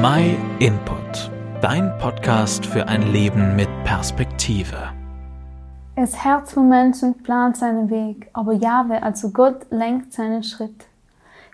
[0.00, 1.28] My Input,
[1.60, 4.76] dein Podcast für ein Leben mit Perspektive.
[5.96, 10.86] Das Herz vom Menschen plant seinen Weg, aber Jahwe, also Gott, lenkt seinen Schritt.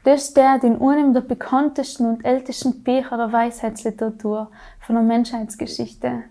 [0.04, 4.50] Das ist der, den einem der bekanntesten und ältesten Bücher der Weisheitsliteratur
[4.80, 6.24] von der Menschheitsgeschichte.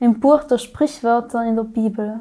[0.00, 2.20] Im Buch der Sprichwörter in der Bibel.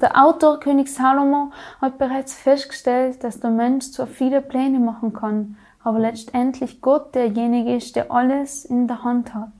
[0.00, 1.50] Der Autor König Salomo
[1.80, 5.56] hat bereits festgestellt, dass der Mensch zwar viele Pläne machen kann,
[5.88, 9.54] aber letztendlich Gott derjenige ist, der alles in der Hand hat.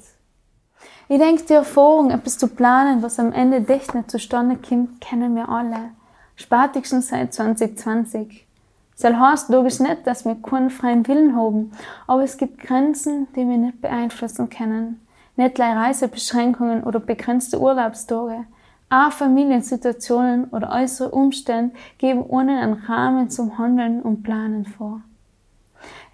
[1.09, 5.34] Ich denke, die Erfahrung, etwas zu planen, was am Ende echt nicht zustande kommt, kennen
[5.34, 5.92] wir alle.
[6.36, 8.46] Spätestens seit 2020.
[9.00, 11.72] Das heißt logisch nicht, dass wir keinen freien Willen haben,
[12.06, 15.00] aber es gibt Grenzen, die wir nicht beeinflussen können.
[15.36, 18.45] Nicht gleich Reisebeschränkungen oder begrenzte Urlaubstage.
[18.91, 25.00] Auch Familiensituationen oder äußere Umstände geben ohne einen Rahmen zum Handeln und Planen vor.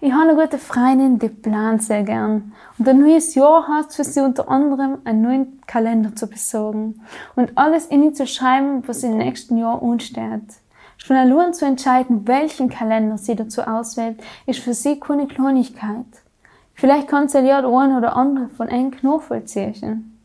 [0.01, 2.51] Ich habe eine gute Freundin, die plant sehr gern.
[2.77, 7.01] Und ein neues Jahr hat für sie unter anderem einen neuen Kalender zu besorgen
[7.35, 10.59] und alles in ihn zu schreiben, was im nächsten Jahr ansteht.
[10.97, 16.05] Schon allein zu entscheiden, welchen Kalender sie dazu auswählt, ist für sie keine Kleinigkeit.
[16.73, 20.19] Vielleicht kann sie ja eine oder andere von eng nachvollziehen.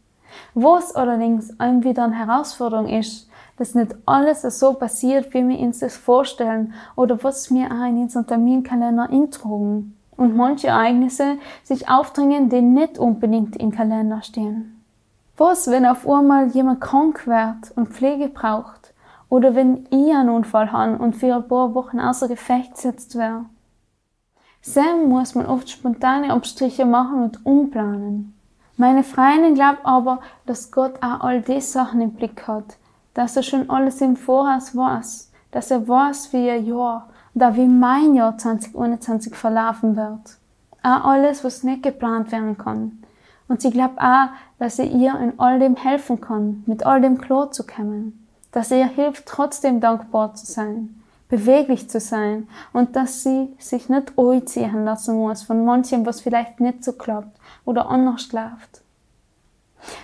[0.54, 3.29] Was allerdings einem wieder eine Herausforderung ist,
[3.60, 7.98] dass nicht alles so passiert, wie wir uns das vorstellen oder was wir auch in
[7.98, 9.98] unserem Terminkalender intrugen.
[10.16, 14.82] Und manche Ereignisse sich aufdringen, die nicht unbedingt im Kalender stehen.
[15.36, 18.94] Was, wenn auf einmal jemand krank wird und Pflege braucht?
[19.28, 23.44] Oder wenn ich einen Unfall habe und für ein paar Wochen außer Gefecht gesetzt werde?
[24.62, 28.34] Sam muss man oft spontane Abstriche machen und umplanen.
[28.78, 32.78] Meine Freundin glaubt aber, dass Gott auch all die Sachen im Blick hat,
[33.20, 37.66] dass er schon alles im Voraus weiß, dass er weiß, wie ihr Jahr da wie
[37.66, 40.38] mein Jahr 2021 verlaufen wird.
[40.82, 43.02] Auch alles, was nicht geplant werden kann.
[43.46, 47.18] Und sie glaubt auch, dass er ihr in all dem helfen kann, mit all dem
[47.18, 48.26] klar zu kommen.
[48.52, 53.90] Dass er ihr hilft, trotzdem dankbar zu sein, beweglich zu sein und dass sie sich
[53.90, 58.80] nicht anziehen lassen muss von manchem, was vielleicht nicht so klappt oder anders läuft.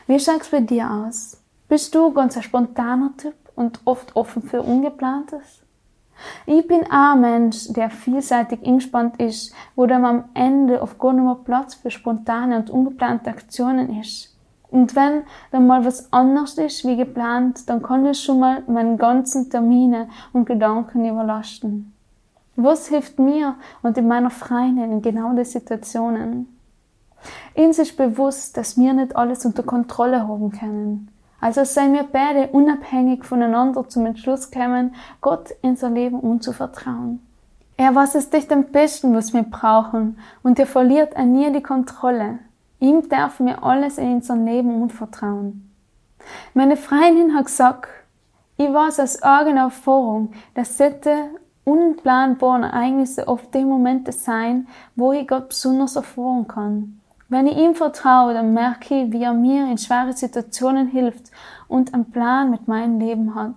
[0.06, 1.38] Wie schaut's bei dir aus?
[1.68, 5.62] Bist du ganz ein spontaner Typ und oft offen für Ungeplantes?
[6.46, 11.24] Ich bin ein Mensch, der vielseitig eingespannt ist, wo dann am Ende auf gar nicht
[11.24, 14.32] mehr Platz für spontane und ungeplante Aktionen ist.
[14.70, 18.96] Und wenn dann mal was anders ist wie geplant, dann kann es schon mal meinen
[18.96, 21.92] ganzen Termine und Gedanken überlasten.
[22.54, 26.58] Was hilft mir und in meiner Freundin in genau den Situationen?
[27.56, 31.08] Uns ist bewusst, dass wir nicht alles unter Kontrolle haben können.
[31.46, 37.24] Also seien wir beide unabhängig voneinander zum Entschluss kommen, Gott in unser Leben unzuvertrauen.
[37.76, 41.62] Er weiß es dich am besten, was wir brauchen, und er verliert an nie die
[41.62, 42.40] Kontrolle.
[42.80, 45.70] Ihm dürfen wir alles in unserem Leben unvertrauen.
[46.52, 47.90] Meine Freundin hat gesagt,
[48.56, 51.30] ich weiß aus eigener Erfahrung, dass solche
[51.62, 57.00] unplanbaren Ereignisse oft die Momente sein, wo ich Gott besonders erfahren kann.
[57.28, 61.32] Wenn ich ihm vertraue, dann merke ich, wie er mir in schwere Situationen hilft
[61.66, 63.56] und einen Plan mit meinem Leben hat.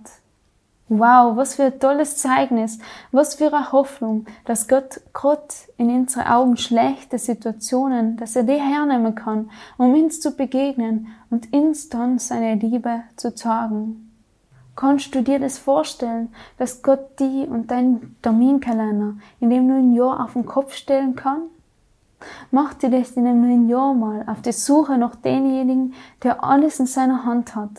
[0.92, 2.80] Wow, was für ein tolles Zeugnis,
[3.12, 8.54] was für eine Hoffnung, dass Gott Gott in unsere Augen schlechte Situationen, dass er die
[8.54, 14.10] hernehmen kann, um uns zu begegnen und uns dann seine Liebe zu zeigen.
[14.76, 20.26] Kannst du dir das vorstellen, dass Gott die und deinen Terminkalender in dem neuen Jahr
[20.26, 21.44] auf den Kopf stellen kann?
[22.52, 25.94] Mach dir dich in einem neuen Jahr mal auf die Suche nach denjenigen,
[26.24, 27.72] der alles in seiner Hand hat.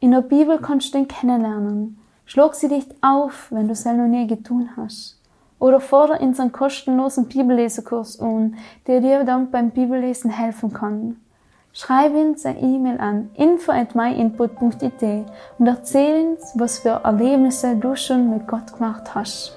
[0.00, 1.98] In der Bibel kannst du ihn kennenlernen.
[2.24, 5.20] Schlag sie dich auf, wenn du es noch nie getan hast.
[5.58, 8.56] Oder fordere in seinen kostenlosen Bibellesekurs an,
[8.86, 11.16] der dir dann beim Bibellesen helfen kann.
[11.72, 15.26] Schreib uns eine E-Mail an info at myinput.it
[15.58, 19.56] und erzähl uns, was für Erlebnisse du schon mit Gott gemacht hast.